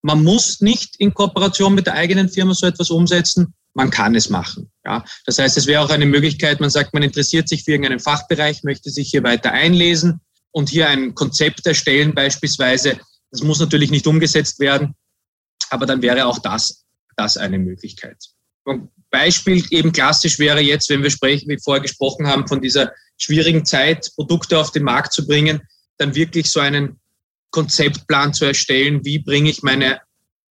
Man 0.00 0.22
muss 0.22 0.60
nicht 0.60 0.96
in 0.98 1.12
Kooperation 1.12 1.74
mit 1.74 1.86
der 1.86 1.94
eigenen 1.94 2.28
Firma 2.28 2.54
so 2.54 2.66
etwas 2.66 2.90
umsetzen 2.90 3.54
man 3.74 3.90
kann 3.90 4.14
es 4.14 4.28
machen. 4.28 4.70
Ja, 4.84 5.04
das 5.26 5.38
heißt, 5.38 5.56
es 5.56 5.66
wäre 5.66 5.82
auch 5.82 5.90
eine 5.90 6.06
Möglichkeit, 6.06 6.60
man 6.60 6.70
sagt, 6.70 6.92
man 6.92 7.02
interessiert 7.02 7.48
sich 7.48 7.64
für 7.64 7.72
irgendeinen 7.72 8.00
Fachbereich, 8.00 8.62
möchte 8.64 8.90
sich 8.90 9.10
hier 9.10 9.22
weiter 9.22 9.52
einlesen 9.52 10.20
und 10.50 10.68
hier 10.68 10.88
ein 10.88 11.14
Konzept 11.14 11.66
erstellen 11.66 12.14
beispielsweise. 12.14 12.98
Das 13.30 13.42
muss 13.42 13.60
natürlich 13.60 13.90
nicht 13.90 14.06
umgesetzt 14.06 14.58
werden, 14.60 14.94
aber 15.70 15.86
dann 15.86 16.02
wäre 16.02 16.26
auch 16.26 16.38
das, 16.38 16.84
das 17.16 17.36
eine 17.36 17.58
Möglichkeit. 17.58 18.16
Ein 18.66 18.88
Beispiel 19.10 19.64
eben 19.70 19.92
klassisch 19.92 20.38
wäre 20.38 20.60
jetzt, 20.60 20.88
wenn 20.90 21.02
wir 21.02 21.10
sprechen, 21.10 21.48
wie 21.48 21.58
vorher 21.62 21.82
gesprochen 21.82 22.26
haben, 22.26 22.46
von 22.46 22.60
dieser 22.60 22.92
schwierigen 23.18 23.64
Zeit, 23.64 24.10
Produkte 24.16 24.58
auf 24.58 24.72
den 24.72 24.82
Markt 24.82 25.12
zu 25.12 25.26
bringen, 25.26 25.62
dann 25.98 26.14
wirklich 26.14 26.50
so 26.50 26.60
einen 26.60 26.98
Konzeptplan 27.50 28.34
zu 28.34 28.44
erstellen, 28.44 29.04
wie 29.04 29.18
bringe 29.18 29.50
ich 29.50 29.62
meine 29.62 30.00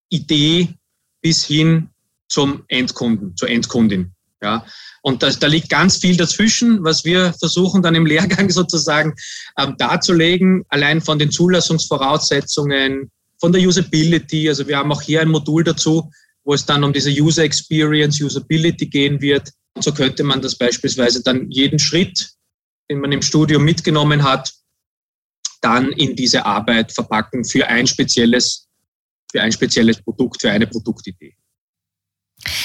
Idee 0.08 0.74
bis 1.20 1.44
hin 1.44 1.91
zum 2.32 2.64
Endkunden, 2.68 3.36
zur 3.36 3.50
Endkundin. 3.50 4.12
Ja, 4.42 4.66
und 5.02 5.22
das, 5.22 5.38
da 5.38 5.46
liegt 5.46 5.68
ganz 5.68 5.98
viel 5.98 6.16
dazwischen, 6.16 6.82
was 6.82 7.04
wir 7.04 7.32
versuchen 7.34 7.82
dann 7.82 7.94
im 7.94 8.06
Lehrgang 8.06 8.50
sozusagen 8.60 9.14
ähm, 9.58 9.76
darzulegen, 9.76 10.64
allein 10.68 11.00
von 11.00 11.18
den 11.18 11.30
Zulassungsvoraussetzungen, 11.30 13.10
von 13.38 13.52
der 13.52 13.60
Usability. 13.60 14.48
Also 14.48 14.66
wir 14.66 14.78
haben 14.78 14.90
auch 14.90 15.02
hier 15.02 15.20
ein 15.20 15.28
Modul 15.28 15.62
dazu, 15.62 16.10
wo 16.44 16.54
es 16.54 16.64
dann 16.64 16.82
um 16.82 16.92
diese 16.92 17.10
User 17.10 17.44
Experience, 17.44 18.20
Usability 18.20 18.86
gehen 18.86 19.20
wird. 19.20 19.50
Und 19.74 19.84
so 19.84 19.92
könnte 19.92 20.24
man 20.24 20.40
das 20.40 20.56
beispielsweise 20.56 21.22
dann 21.22 21.50
jeden 21.50 21.78
Schritt, 21.78 22.30
den 22.90 23.00
man 23.00 23.12
im 23.12 23.22
Studium 23.22 23.64
mitgenommen 23.64 24.22
hat, 24.22 24.52
dann 25.60 25.92
in 25.92 26.16
diese 26.16 26.44
Arbeit 26.44 26.92
verpacken 26.92 27.44
für 27.44 27.68
ein 27.68 27.86
spezielles, 27.86 28.66
für 29.30 29.42
ein 29.42 29.52
spezielles 29.52 30.02
Produkt, 30.02 30.40
für 30.40 30.50
eine 30.50 30.66
Produktidee. 30.66 31.36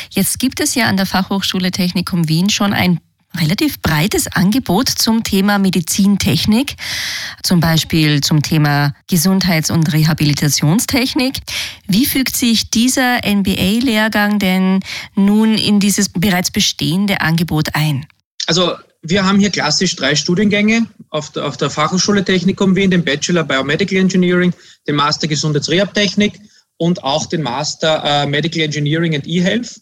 Jetzt 0.09 0.39
gibt 0.39 0.59
es 0.59 0.75
ja 0.75 0.87
an 0.87 0.97
der 0.97 1.05
Fachhochschule 1.05 1.71
Technikum 1.71 2.27
Wien 2.27 2.49
schon 2.49 2.73
ein 2.73 2.99
relativ 3.35 3.81
breites 3.81 4.27
Angebot 4.27 4.89
zum 4.89 5.23
Thema 5.23 5.59
Medizintechnik, 5.59 6.75
zum 7.43 7.59
Beispiel 7.59 8.21
zum 8.21 8.41
Thema 8.41 8.93
Gesundheits- 9.07 9.69
und 9.69 9.91
Rehabilitationstechnik. 9.91 11.37
Wie 11.87 12.05
fügt 12.05 12.35
sich 12.35 12.69
dieser 12.69 13.19
MBA-Lehrgang 13.23 14.39
denn 14.39 14.79
nun 15.15 15.55
in 15.55 15.79
dieses 15.79 16.09
bereits 16.09 16.51
bestehende 16.51 17.21
Angebot 17.21 17.75
ein? 17.75 18.05
Also 18.47 18.73
wir 19.01 19.25
haben 19.25 19.39
hier 19.39 19.51
klassisch 19.51 19.95
drei 19.95 20.15
Studiengänge 20.15 20.87
auf 21.09 21.31
der, 21.31 21.45
auf 21.45 21.57
der 21.57 21.69
Fachhochschule 21.69 22.25
Technikum 22.25 22.75
Wien, 22.75 22.91
den 22.91 23.03
Bachelor 23.03 23.43
Biomedical 23.43 23.99
Engineering, 23.99 24.53
den 24.87 24.95
Master 24.95 25.27
Gesundheitsrehabtechnik 25.27 26.33
und 26.77 27.03
auch 27.03 27.25
den 27.25 27.41
Master 27.41 28.03
äh, 28.03 28.27
Medical 28.27 28.61
Engineering 28.61 29.15
and 29.15 29.27
E-Health. 29.27 29.81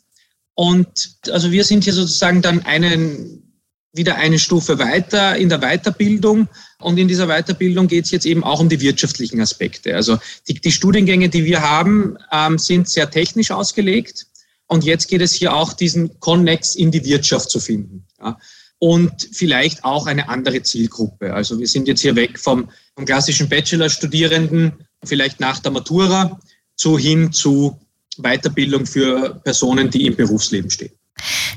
Und 0.56 1.18
also 1.30 1.52
wir 1.52 1.64
sind 1.64 1.84
hier 1.84 1.94
sozusagen 1.94 2.42
dann 2.42 2.66
einen, 2.66 3.62
wieder 3.94 4.16
eine 4.16 4.40
Stufe 4.40 4.80
weiter 4.80 5.36
in 5.36 5.50
der 5.50 5.60
Weiterbildung. 5.60 6.48
Und 6.80 6.98
in 6.98 7.08
dieser 7.08 7.28
Weiterbildung 7.28 7.88
geht 7.88 8.06
es 8.06 8.12
jetzt 8.12 8.26
eben 8.26 8.44
auch 8.44 8.60
um 8.60 8.70
die 8.70 8.80
wirtschaftlichen 8.80 9.42
Aspekte. 9.42 9.96
Also 9.96 10.18
die, 10.48 10.56
die 10.56 10.72
Studiengänge, 10.72 11.30
die 11.30 11.46
wir 11.46 11.62
haben, 11.62 12.18
ähm, 12.32 12.58
sind 12.58 12.90
sehr 12.90 13.10
technisch 13.10 13.52
ausgelegt. 13.52 14.28
Und 14.68 14.84
jetzt 14.84 15.08
geht 15.10 15.22
es 15.22 15.34
hier 15.34 15.54
auch 15.54 15.74
diesen 15.74 16.20
Connex 16.20 16.76
in 16.76 16.92
die 16.92 17.04
Wirtschaft 17.04 17.50
zu 17.50 17.60
finden. 17.60 18.06
Ja. 18.20 18.38
Und 18.80 19.30
vielleicht 19.32 19.84
auch 19.84 20.08
eine 20.08 20.30
andere 20.30 20.62
Zielgruppe. 20.62 21.34
Also 21.34 21.60
wir 21.60 21.68
sind 21.68 21.88
jetzt 21.88 22.02
hier 22.02 22.16
weg 22.16 22.40
vom, 22.40 22.70
vom 22.96 23.06
klassischen 23.06 23.48
Bachelor-Studierenden, 23.48 24.74
vielleicht 25.04 25.40
nach 25.40 25.60
der 25.60 25.72
Matura, 25.72 26.40
zu 26.76 26.98
hin 26.98 27.32
zu 27.32 27.80
Weiterbildung 28.18 28.86
für 28.86 29.36
Personen, 29.44 29.90
die 29.90 30.06
im 30.06 30.16
Berufsleben 30.16 30.70
stehen. 30.70 30.92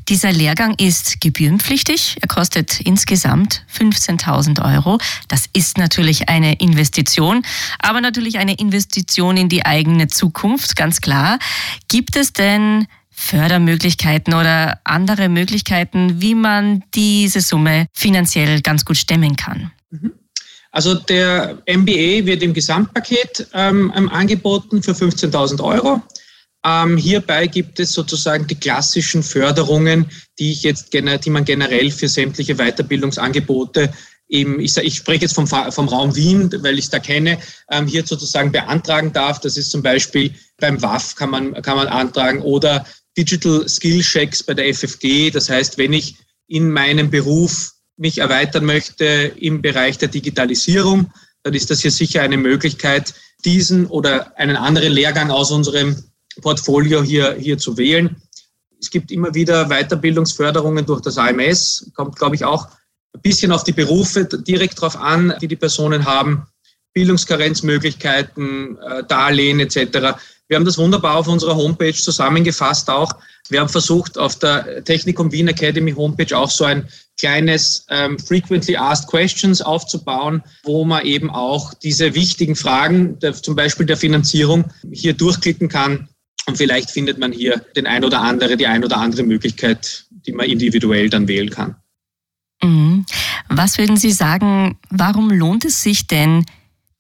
Dieser 0.09 0.33
Lehrgang 0.33 0.75
ist 0.79 1.21
gebührenpflichtig. 1.21 2.17
Er 2.21 2.29
kostet 2.29 2.81
insgesamt 2.81 3.65
15.000 3.77 4.75
Euro. 4.75 4.99
Das 5.29 5.45
ist 5.53 5.79
natürlich 5.79 6.29
eine 6.29 6.55
Investition, 6.55 7.43
aber 7.79 8.01
natürlich 8.01 8.39
eine 8.39 8.55
Investition 8.55 9.37
in 9.37 9.49
die 9.49 9.67
eigene 9.67 10.07
Zukunft, 10.09 10.77
ganz 10.77 11.01
klar. 11.01 11.39
Gibt 11.89 12.17
es 12.17 12.33
denn 12.33 12.87
Fördermöglichkeiten 13.11 14.33
oder 14.33 14.81
andere 14.85 15.29
Möglichkeiten, 15.29 16.23
wie 16.23 16.37
man 16.37 16.85
diese 16.95 17.41
Summe 17.41 17.87
finanziell 17.93 18.63
ganz 18.63 18.85
gut 18.85 18.97
stemmen 18.97 19.35
kann? 19.37 19.73
Mhm. 19.91 20.13
Also 20.79 20.95
der 20.95 21.61
MBA 21.67 22.25
wird 22.25 22.41
im 22.41 22.55
Gesamtpaket 22.55 23.49
ähm, 23.53 23.91
angeboten 23.91 24.81
für 24.81 24.93
15.000 24.93 25.61
Euro. 25.61 26.01
Ähm, 26.65 26.97
hierbei 26.97 27.49
gibt 27.49 27.81
es 27.81 27.91
sozusagen 27.91 28.47
die 28.47 28.55
klassischen 28.55 29.25
Förderungen, 29.25 30.09
die 30.39 30.53
ich 30.53 30.63
jetzt 30.63 30.95
die 30.95 31.31
man 31.31 31.45
generell 31.45 31.91
für 31.91 32.07
sämtliche 32.07 32.55
Weiterbildungsangebote 32.55 33.93
eben, 34.29 34.61
ich, 34.61 34.77
ich 34.77 34.95
spreche 34.95 35.23
jetzt 35.23 35.35
vom, 35.35 35.49
vom 35.49 35.89
Raum 35.89 36.15
Wien, 36.15 36.49
weil 36.63 36.79
ich 36.79 36.85
es 36.85 36.91
da 36.91 37.01
kenne, 37.01 37.39
ähm, 37.73 37.89
hier 37.89 38.07
sozusagen 38.07 38.53
beantragen 38.53 39.13
darf. 39.13 39.41
Das 39.41 39.57
ist 39.57 39.73
zum 39.73 39.83
Beispiel 39.83 40.33
beim 40.59 40.81
WAF 40.81 41.17
kann 41.17 41.31
man, 41.31 41.61
kann 41.61 41.77
man 41.77 41.89
antragen 41.89 42.41
oder 42.41 42.87
Digital 43.17 43.69
Skill 43.69 44.01
Checks 44.01 44.45
bei 44.45 44.55
der 44.55 44.73
FFG. 44.73 45.33
Das 45.33 45.51
heißt, 45.51 45.77
wenn 45.77 45.93
ich 45.93 46.15
in 46.47 46.71
meinem 46.71 47.11
Beruf 47.11 47.73
mich 47.99 48.19
erweitern 48.19 48.65
möchte 48.65 49.05
im 49.05 49.61
Bereich 49.61 49.99
der 49.99 50.09
Digitalisierung, 50.09 51.13
dann 51.43 51.55
ist 51.55 51.71
das 51.71 51.81
hier 51.81 51.91
sicher 51.91 52.23
eine 52.23 52.37
Möglichkeit, 52.37 53.15
diesen 53.45 53.87
oder 53.87 54.37
einen 54.39 54.57
anderen 54.57 54.93
Lehrgang 54.93 55.31
aus 55.31 55.51
unserem 55.51 55.97
Portfolio 56.41 57.03
hier, 57.03 57.35
hier 57.35 57.59
zu 57.59 57.77
wählen. 57.77 58.17
Es 58.81 58.91
gibt 58.91 59.11
immer 59.11 59.35
wieder 59.35 59.69
Weiterbildungsförderungen 59.69 60.87
durch 60.87 61.01
das 61.01 61.19
AMS, 61.19 61.91
kommt, 61.95 62.17
glaube 62.17 62.37
ich, 62.37 62.45
auch 62.45 62.69
ein 63.15 63.21
bisschen 63.23 63.53
auf 63.53 63.65
die 63.65 63.73
Berufe 63.73 64.25
direkt 64.25 64.81
drauf 64.81 64.97
an, 64.97 65.35
die 65.41 65.49
die 65.49 65.57
Personen 65.57 66.05
haben, 66.05 66.47
Bildungskarenzmöglichkeiten, 66.95 68.79
äh, 68.79 69.05
Darlehen 69.05 69.61
etc. 69.61 70.19
Wir 70.49 70.57
haben 70.57 70.65
das 70.65 70.79
wunderbar 70.79 71.17
auf 71.17 71.29
unserer 71.29 71.57
Homepage 71.57 71.93
zusammengefasst 71.93 72.89
auch. 72.91 73.13
Wir 73.51 73.61
haben 73.61 73.69
versucht, 73.69 74.19
auf 74.19 74.39
der 74.39 74.85
Technikum 74.85 75.31
Wien 75.31 75.49
Academy 75.49 75.93
Homepage 75.93 76.37
auch 76.37 76.51
so 76.51 76.65
ein 76.65 76.89
kleines 77.19 77.87
ähm, 77.91 78.19
Frequently 78.19 78.77
Asked 78.77 79.09
Questions 79.09 79.61
aufzubauen, 79.61 80.43
wo 80.65 80.85
man 80.85 81.05
eben 81.05 81.31
auch 81.31 81.75
diese 81.75 82.15
wichtigen 82.15 82.57
Fragen, 82.57 83.19
der, 83.19 83.35
zum 83.35 83.57
Beispiel 83.57 83.87
der 83.87 83.97
Finanzierung, 83.97 84.65
hier 84.93 85.15
durchklicken 85.15 85.69
kann. 85.69 86.09
Und 86.47 86.57
vielleicht 86.57 86.91
findet 86.91 87.19
man 87.19 87.33
hier 87.33 87.59
den 87.77 87.87
ein 87.87 88.05
oder 88.05 88.21
andere, 88.21 88.57
die 88.57 88.67
ein 88.67 88.85
oder 88.85 88.99
andere 88.99 89.23
Möglichkeit, 89.23 90.07
die 90.27 90.33
man 90.33 90.47
individuell 90.47 91.11
dann 91.11 91.29
wählen 91.29 91.51
kann. 91.51 91.77
Mhm. 92.63 93.05
Was 93.49 93.79
würden 93.79 93.97
Sie 93.97 94.13
sagen, 94.13 94.79
warum 94.91 95.31
lohnt 95.31 95.65
es 95.65 95.83
sich 95.83 96.07
denn, 96.07 96.47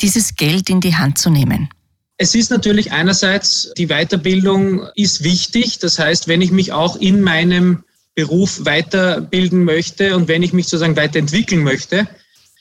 dieses 0.01 0.37
Geld 0.37 0.71
in 0.71 0.81
die 0.81 0.97
Hand 0.97 1.19
zu 1.19 1.31
nehmen? 1.31 1.69
Es 2.19 2.35
ist 2.35 2.51
natürlich 2.51 2.91
einerseits, 2.91 3.73
die 3.79 3.87
Weiterbildung 3.87 4.89
ist 4.97 5.23
wichtig. 5.23 5.79
Das 5.79 5.99
heißt, 5.99 6.27
wenn 6.27 6.43
ich 6.43 6.51
mich 6.51 6.73
auch 6.73 6.97
in 6.97 7.23
meinem 7.23 7.85
Beruf 8.17 8.65
weiterbilden 8.65 9.63
möchte 9.63 10.17
und 10.17 10.27
wenn 10.27 10.43
ich 10.43 10.53
mich 10.53 10.67
sozusagen 10.67 10.97
weiterentwickeln 10.97 11.63
möchte, 11.63 12.09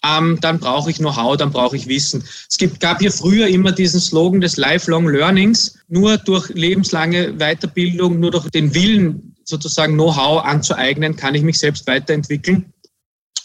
ähm, 0.05 0.37
dann 0.41 0.59
brauche 0.59 0.91
ich 0.91 0.97
Know-how, 0.97 1.37
dann 1.37 1.51
brauche 1.51 1.75
ich 1.75 1.87
Wissen. 1.87 2.23
Es 2.47 2.59
gab 2.79 2.99
hier 2.99 3.11
früher 3.11 3.47
immer 3.47 3.71
diesen 3.71 3.99
Slogan 3.99 4.41
des 4.41 4.57
Lifelong 4.57 5.07
Learnings. 5.07 5.79
Nur 5.87 6.19
durch 6.19 6.49
lebenslange 6.49 7.33
Weiterbildung, 7.39 8.19
nur 8.19 8.29
durch 8.29 8.47
den 8.51 8.75
Willen, 8.75 9.35
sozusagen 9.43 9.93
Know-how 9.95 10.43
anzueignen, 10.45 11.15
kann 11.15 11.33
ich 11.33 11.41
mich 11.41 11.57
selbst 11.57 11.87
weiterentwickeln 11.87 12.73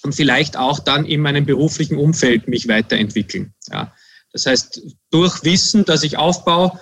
und 0.02 0.14
vielleicht 0.14 0.56
auch 0.56 0.78
dann 0.78 1.06
in 1.06 1.20
meinem 1.20 1.46
beruflichen 1.46 1.96
Umfeld 1.96 2.48
mich 2.48 2.68
weiterentwickeln. 2.68 3.54
Ja. 3.70 3.92
Das 4.32 4.46
heißt, 4.46 4.82
durch 5.10 5.44
Wissen, 5.44 5.84
das 5.84 6.02
ich 6.02 6.16
aufbaue, 6.16 6.78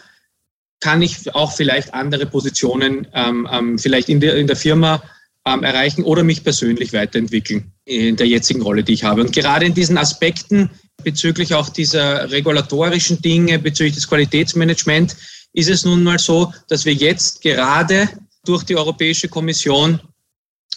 kann 0.81 1.03
ich 1.03 1.35
auch 1.35 1.53
vielleicht 1.53 1.93
andere 1.95 2.27
Positionen 2.27 3.07
ähm, 3.13 3.49
ähm, 3.51 3.79
vielleicht 3.79 4.09
in 4.09 4.21
der, 4.21 4.37
in 4.37 4.47
der 4.47 4.57
Firma 4.57 5.03
ähm, 5.47 5.63
erreichen 5.63 6.05
oder 6.05 6.25
mich 6.25 6.43
persönlich 6.43 6.93
weiterentwickeln 6.93 7.73
in 7.85 8.17
der 8.17 8.27
jetzigen 8.27 8.63
Rolle, 8.63 8.83
die 8.83 8.95
ich 8.95 9.05
habe. 9.05 9.21
Und 9.21 9.33
gerade 9.33 9.67
in 9.67 9.75
diesen 9.75 9.99
Aspekten 9.99 10.71
bezüglich 11.03 11.55
auch 11.55 11.69
dieser 11.69 12.31
regulatorischen 12.31 13.21
Dinge, 13.21 13.59
bezüglich 13.59 13.95
des 13.95 14.09
Qualitätsmanagements, 14.09 15.17
ist 15.53 15.69
es 15.69 15.85
nun 15.85 16.03
mal 16.03 16.19
so, 16.19 16.53
dass 16.69 16.85
wir 16.85 16.95
jetzt 16.95 17.43
gerade 17.43 18.09
durch 18.45 18.65
die 18.65 18.77
Europäische 18.77 19.29
Kommission 19.29 20.01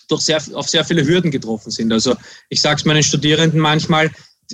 durch 0.10 0.22
sehr, 0.22 0.42
auf 0.53 0.68
sehr 0.68 0.84
viele 0.84 1.06
Hürden 1.06 1.32
getroffen 1.32 1.72
sind. 1.72 1.92
Also 1.92 2.15
ich 2.50 2.62
sage 2.62 2.77
es 2.77 2.86
meinen 2.86 3.03
Studierenden 3.03 3.60
manchmal, 3.60 4.12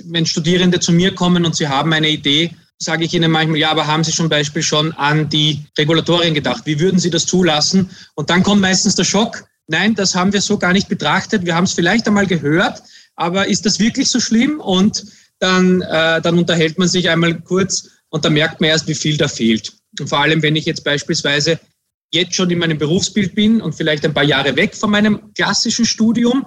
wenn 0.08 0.26
Studierende 0.26 0.80
zu 0.80 0.92
mir 0.92 1.14
kommen 1.14 1.44
und 1.44 1.56
sie 1.56 1.68
haben 1.68 1.92
eine 1.92 2.08
Idee, 2.08 2.54
sage 2.78 3.04
ich 3.04 3.14
ihnen 3.14 3.30
manchmal, 3.30 3.58
ja, 3.58 3.70
aber 3.70 3.86
haben 3.86 4.04
Sie 4.04 4.12
zum 4.12 4.28
Beispiel 4.28 4.62
schon 4.62 4.92
an 4.92 5.28
die 5.28 5.62
Regulatorien 5.78 6.34
gedacht? 6.34 6.62
Wie 6.64 6.80
würden 6.80 6.98
Sie 6.98 7.10
das 7.10 7.26
zulassen? 7.26 7.90
Und 8.14 8.30
dann 8.30 8.42
kommt 8.42 8.62
meistens 8.62 8.94
der 8.94 9.04
Schock. 9.04 9.44
Nein, 9.66 9.94
das 9.94 10.14
haben 10.14 10.32
wir 10.32 10.40
so 10.40 10.56
gar 10.58 10.72
nicht 10.72 10.88
betrachtet. 10.88 11.44
Wir 11.44 11.54
haben 11.54 11.64
es 11.64 11.74
vielleicht 11.74 12.08
einmal 12.08 12.26
gehört, 12.26 12.82
aber 13.16 13.46
ist 13.46 13.66
das 13.66 13.78
wirklich 13.78 14.08
so 14.08 14.18
schlimm? 14.18 14.60
Und 14.60 15.04
dann, 15.38 15.82
äh, 15.82 16.20
dann 16.22 16.38
unterhält 16.38 16.78
man 16.78 16.88
sich 16.88 17.08
einmal 17.10 17.38
kurz 17.40 17.88
und 18.08 18.24
dann 18.24 18.32
merkt 18.32 18.60
man 18.60 18.70
erst, 18.70 18.88
wie 18.88 18.94
viel 18.94 19.16
da 19.16 19.28
fehlt. 19.28 19.72
Und 19.98 20.08
vor 20.08 20.20
allem, 20.20 20.42
wenn 20.42 20.56
ich 20.56 20.64
jetzt 20.64 20.82
beispielsweise 20.82 21.60
jetzt 22.12 22.34
schon 22.34 22.50
in 22.50 22.58
meinem 22.58 22.78
Berufsbild 22.78 23.34
bin 23.34 23.60
und 23.60 23.74
vielleicht 23.74 24.04
ein 24.04 24.14
paar 24.14 24.24
Jahre 24.24 24.56
weg 24.56 24.74
von 24.74 24.90
meinem 24.90 25.32
klassischen 25.34 25.84
Studium, 25.84 26.46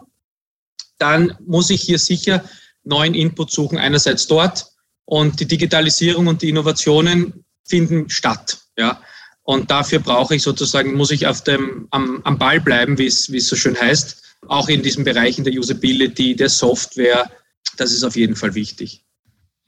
dann 0.98 1.36
muss 1.45 1.69
ich 1.69 1.81
hier 1.81 2.00
sicher 2.00 2.43
neuen 2.84 3.13
Input 3.13 3.52
suchen, 3.52 3.78
einerseits 3.78 4.28
dort 4.28 4.66
und 5.06 5.40
die 5.40 5.48
Digitalisierung 5.48 6.28
und 6.28 6.42
die 6.42 6.50
Innovationen 6.50 7.46
finden 7.66 8.10
statt. 8.10 8.60
Ja. 8.78 9.02
Und 9.44 9.70
dafür 9.70 10.00
brauche 10.00 10.36
ich 10.36 10.44
sozusagen, 10.44 10.94
muss 10.94 11.12
ich 11.12 11.28
auf 11.28 11.44
dem, 11.44 11.88
am, 11.92 12.22
am 12.24 12.38
Ball 12.38 12.62
bleiben, 12.62 12.98
wie 12.98 13.08
es, 13.08 13.25
so 13.25 13.56
schön 13.56 13.80
heißt, 13.80 14.22
auch 14.48 14.70
in 14.70 14.82
diesen 14.82 15.04
Bereichen 15.04 15.44
der 15.44 15.54
Usability, 15.54 16.36
der 16.36 16.50
Software. 16.50 17.30
Das 17.78 17.92
ist 17.92 18.04
auf 18.04 18.16
jeden 18.16 18.36
Fall 18.36 18.56
wichtig. 18.56 19.04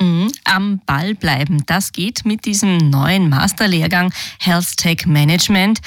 Mhm, 0.02 0.32
am 0.44 0.82
Ball 0.86 1.16
bleiben, 1.16 1.64
das 1.66 1.92
geht 1.92 2.26
mit 2.26 2.46
diesem 2.46 2.90
neuen 2.90 3.30
Masterlehrgang 3.30 4.14
Health 4.40 4.78
Tech 4.78 5.06
Management. 5.06 5.80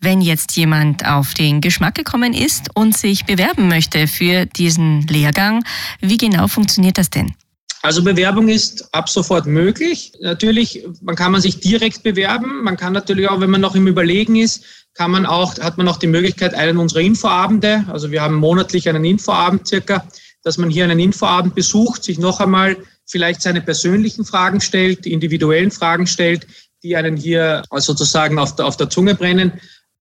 Wenn 0.00 0.22
jetzt 0.22 0.56
jemand 0.56 1.06
auf 1.06 1.34
den 1.34 1.60
Geschmack 1.60 1.94
gekommen 1.94 2.32
ist 2.32 2.70
und 2.74 2.96
sich 2.96 3.26
bewerben 3.26 3.68
möchte 3.68 4.06
für 4.06 4.46
diesen 4.46 5.02
Lehrgang, 5.02 5.62
wie 6.00 6.16
genau 6.16 6.48
funktioniert 6.48 6.96
das 6.96 7.10
denn? 7.10 7.34
Also 7.82 8.02
Bewerbung 8.02 8.48
ist 8.48 8.94
ab 8.94 9.08
sofort 9.08 9.46
möglich. 9.46 10.12
Natürlich, 10.20 10.84
man 11.02 11.16
kann 11.16 11.32
man 11.32 11.40
sich 11.40 11.60
direkt 11.60 12.02
bewerben. 12.02 12.62
Man 12.62 12.76
kann 12.76 12.92
natürlich 12.92 13.28
auch, 13.28 13.40
wenn 13.40 13.50
man 13.50 13.60
noch 13.60 13.74
im 13.74 13.86
Überlegen 13.86 14.36
ist, 14.36 14.64
kann 14.94 15.10
man 15.10 15.26
auch, 15.26 15.58
hat 15.58 15.78
man 15.78 15.88
auch 15.88 15.98
die 15.98 16.06
Möglichkeit, 16.06 16.54
einen 16.54 16.78
unserer 16.78 17.00
Infoabende, 17.00 17.84
also 17.88 18.10
wir 18.10 18.22
haben 18.22 18.34
monatlich 18.34 18.88
einen 18.88 19.04
Infoabend 19.04 19.66
circa, 19.66 20.04
dass 20.42 20.58
man 20.58 20.70
hier 20.70 20.84
einen 20.84 20.98
Infoabend 20.98 21.54
besucht, 21.54 22.04
sich 22.04 22.18
noch 22.18 22.40
einmal 22.40 22.76
vielleicht 23.06 23.42
seine 23.42 23.60
persönlichen 23.60 24.24
Fragen 24.24 24.60
stellt, 24.60 25.06
individuellen 25.06 25.70
Fragen 25.70 26.06
stellt, 26.06 26.46
die 26.82 26.96
einen 26.96 27.16
hier 27.16 27.62
sozusagen 27.76 28.38
auf 28.38 28.56
der, 28.56 28.66
auf 28.66 28.76
der 28.76 28.90
Zunge 28.90 29.14
brennen. 29.14 29.52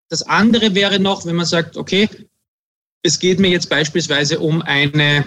Das 0.08 0.22
andere 0.22 0.74
wäre 0.74 0.98
noch, 0.98 1.26
wenn 1.26 1.36
man 1.36 1.46
sagt, 1.46 1.76
okay, 1.76 2.08
es 3.02 3.18
geht 3.18 3.38
mir 3.38 3.48
jetzt 3.48 3.68
beispielsweise 3.68 4.38
um 4.38 4.62
eine 4.62 5.24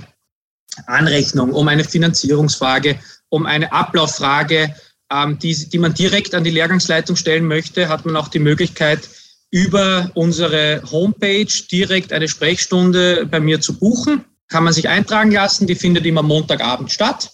Anrechnung, 0.88 1.54
um 1.54 1.68
eine 1.68 1.84
Finanzierungsfrage, 1.84 3.00
um 3.30 3.46
eine 3.46 3.72
Ablauffrage, 3.72 4.76
ähm, 5.12 5.38
die, 5.40 5.70
die 5.70 5.78
man 5.78 5.94
direkt 5.94 6.34
an 6.34 6.44
die 6.44 6.52
Lehrgangsleitung 6.52 7.16
stellen 7.16 7.46
möchte, 7.46 7.90
hat 7.90 8.06
man 8.06 8.16
auch 8.16 8.28
die 8.28 8.40
Möglichkeit, 8.40 9.08
über 9.52 10.10
unsere 10.16 10.82
Homepage 10.90 11.52
direkt 11.70 12.14
eine 12.14 12.30
Sprechstunde 12.30 13.26
bei 13.26 13.42
mir 13.42 13.60
zu 13.60 13.78
buchen. 13.78 14.24
Kann 14.48 14.64
man 14.64 14.74
sich 14.74 14.88
eintragen 14.88 15.32
lassen, 15.32 15.68
die 15.68 15.76
findet 15.76 16.06
immer 16.06 16.24
Montagabend 16.24 16.92
statt. 16.92 17.32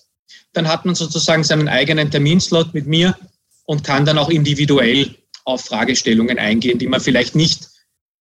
Dann 0.54 0.68
hat 0.68 0.86
man 0.86 0.96
sozusagen 0.96 1.44
seinen 1.44 1.68
eigenen 1.68 2.10
Terminslot 2.10 2.74
mit 2.74 2.88
mir 2.88 3.16
und 3.66 3.84
kann 3.84 4.06
dann 4.06 4.18
auch 4.18 4.30
individuell 4.30 5.16
auf 5.48 5.66
Fragestellungen 5.66 6.38
eingehen, 6.38 6.80
die 6.80 6.88
man 6.88 7.02
vielleicht 7.02 7.36
nicht 7.36 7.68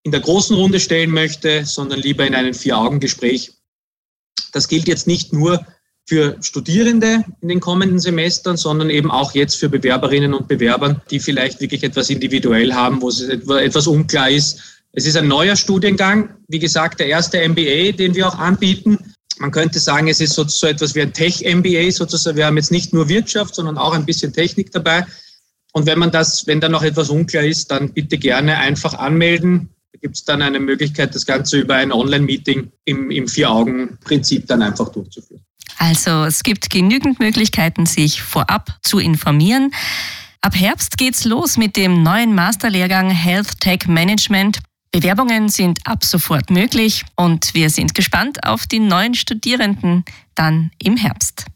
in 0.02 0.12
der 0.12 0.20
großen 0.20 0.56
Runde 0.56 0.80
stellen 0.80 1.10
möchte, 1.10 1.66
sondern 1.66 2.00
lieber 2.00 2.26
in 2.26 2.34
einem 2.34 2.54
Vier-Augen-Gespräch 2.54 3.52
das 4.56 4.68
gilt 4.68 4.88
jetzt 4.88 5.06
nicht 5.06 5.34
nur 5.34 5.64
für 6.08 6.36
Studierende 6.40 7.24
in 7.42 7.48
den 7.48 7.60
kommenden 7.60 7.98
Semestern, 7.98 8.56
sondern 8.56 8.90
eben 8.90 9.10
auch 9.10 9.34
jetzt 9.34 9.56
für 9.56 9.68
Bewerberinnen 9.68 10.32
und 10.32 10.48
Bewerbern, 10.48 11.02
die 11.10 11.20
vielleicht 11.20 11.60
wirklich 11.60 11.82
etwas 11.82 12.08
individuell 12.08 12.72
haben, 12.72 13.02
wo 13.02 13.08
es 13.08 13.20
etwas 13.20 13.86
unklar 13.86 14.30
ist. 14.30 14.60
Es 14.92 15.06
ist 15.06 15.16
ein 15.16 15.28
neuer 15.28 15.56
Studiengang, 15.56 16.30
wie 16.48 16.58
gesagt, 16.58 17.00
der 17.00 17.08
erste 17.08 17.46
MBA, 17.46 17.92
den 17.92 18.14
wir 18.14 18.28
auch 18.28 18.38
anbieten. 18.38 18.98
Man 19.38 19.50
könnte 19.50 19.78
sagen, 19.78 20.08
es 20.08 20.20
ist 20.20 20.32
so, 20.32 20.44
so 20.44 20.66
etwas 20.66 20.94
wie 20.94 21.02
ein 21.02 21.12
Tech-MBA 21.12 21.90
sozusagen. 21.90 22.38
Wir 22.38 22.46
haben 22.46 22.56
jetzt 22.56 22.70
nicht 22.70 22.94
nur 22.94 23.10
Wirtschaft, 23.10 23.54
sondern 23.54 23.76
auch 23.76 23.92
ein 23.92 24.06
bisschen 24.06 24.32
Technik 24.32 24.72
dabei. 24.72 25.04
Und 25.76 25.84
wenn 25.84 25.98
man 25.98 26.10
das, 26.10 26.46
wenn 26.46 26.58
da 26.58 26.70
noch 26.70 26.82
etwas 26.82 27.10
unklar 27.10 27.44
ist, 27.44 27.70
dann 27.70 27.92
bitte 27.92 28.16
gerne 28.16 28.56
einfach 28.56 28.94
anmelden 28.94 29.68
gibt 30.00 30.16
es 30.16 30.24
dann 30.24 30.40
eine 30.40 30.58
Möglichkeit, 30.58 31.14
das 31.14 31.26
Ganze 31.26 31.58
über 31.58 31.74
ein 31.74 31.92
Online-Meeting 31.92 32.70
im, 32.84 33.10
im 33.10 33.28
Vier-Augen-Prinzip 33.28 34.46
dann 34.46 34.62
einfach 34.62 34.88
durchzuführen. 34.90 35.42
Also 35.78 36.24
es 36.24 36.42
gibt 36.42 36.70
genügend 36.70 37.20
Möglichkeiten, 37.20 37.84
sich 37.84 38.22
vorab 38.22 38.78
zu 38.82 38.98
informieren. 38.98 39.72
Ab 40.40 40.54
Herbst 40.54 40.96
geht's 40.96 41.24
los 41.24 41.58
mit 41.58 41.76
dem 41.76 42.02
neuen 42.02 42.34
Masterlehrgang 42.34 43.10
Health 43.10 43.60
Tech 43.60 43.86
Management. 43.86 44.60
Bewerbungen 44.92 45.50
sind 45.50 45.80
ab 45.84 46.04
sofort 46.04 46.50
möglich 46.50 47.04
und 47.16 47.52
wir 47.52 47.68
sind 47.68 47.94
gespannt 47.94 48.46
auf 48.46 48.66
die 48.66 48.80
neuen 48.80 49.14
Studierenden 49.14 50.04
dann 50.34 50.70
im 50.82 50.96
Herbst. 50.96 51.46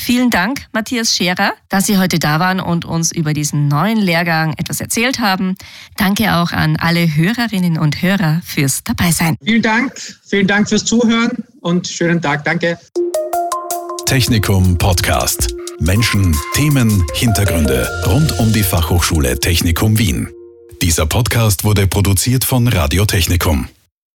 Vielen 0.00 0.30
Dank, 0.30 0.66
Matthias 0.72 1.14
Scherer, 1.14 1.54
dass 1.68 1.86
Sie 1.86 1.98
heute 1.98 2.20
da 2.20 2.38
waren 2.38 2.60
und 2.60 2.84
uns 2.84 3.10
über 3.10 3.34
diesen 3.34 3.66
neuen 3.66 3.98
Lehrgang 3.98 4.54
etwas 4.56 4.80
erzählt 4.80 5.18
haben. 5.18 5.56
Danke 5.96 6.36
auch 6.36 6.52
an 6.52 6.76
alle 6.76 7.14
Hörerinnen 7.16 7.76
und 7.78 8.00
Hörer 8.00 8.40
fürs 8.44 8.84
Dabeisein. 8.84 9.36
Vielen 9.42 9.60
Dank, 9.60 9.92
vielen 10.24 10.46
Dank 10.46 10.68
fürs 10.68 10.84
Zuhören 10.84 11.44
und 11.60 11.88
schönen 11.88 12.22
Tag. 12.22 12.44
Danke. 12.44 12.78
Technikum 14.06 14.78
Podcast. 14.78 15.52
Menschen, 15.80 16.34
Themen, 16.54 17.04
Hintergründe 17.14 17.86
rund 18.06 18.38
um 18.38 18.52
die 18.52 18.62
Fachhochschule 18.62 19.38
Technikum 19.40 19.98
Wien. 19.98 20.28
Dieser 20.80 21.06
Podcast 21.06 21.64
wurde 21.64 21.88
produziert 21.88 22.44
von 22.44 22.68
Radio 22.68 23.04
Technikum. 23.04 23.68